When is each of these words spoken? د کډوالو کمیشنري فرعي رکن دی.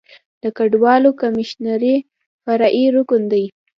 د 0.43 0.45
کډوالو 0.57 1.09
کمیشنري 1.21 1.95
فرعي 2.43 2.85
رکن 2.95 3.21
دی. 3.31 3.45